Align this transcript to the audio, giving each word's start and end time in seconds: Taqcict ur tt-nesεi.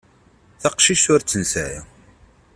Taqcict 0.61 1.05
ur 1.13 1.21
tt-nesεi. 1.21 1.75